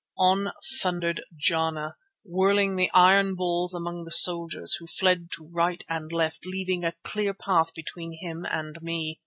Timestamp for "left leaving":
6.11-6.83